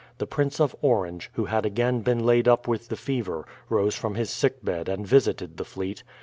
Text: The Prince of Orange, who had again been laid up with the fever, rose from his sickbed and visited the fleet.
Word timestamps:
The 0.17 0.25
Prince 0.25 0.59
of 0.59 0.75
Orange, 0.81 1.29
who 1.33 1.45
had 1.45 1.63
again 1.63 2.01
been 2.01 2.25
laid 2.25 2.47
up 2.47 2.67
with 2.67 2.87
the 2.89 2.95
fever, 2.95 3.45
rose 3.69 3.93
from 3.93 4.15
his 4.15 4.31
sickbed 4.31 4.89
and 4.89 5.05
visited 5.05 5.57
the 5.57 5.63
fleet. 5.63 6.01